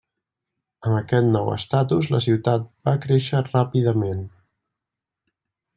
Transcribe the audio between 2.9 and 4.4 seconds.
créixer ràpidament.